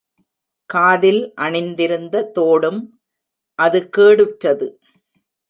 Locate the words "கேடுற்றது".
3.97-4.67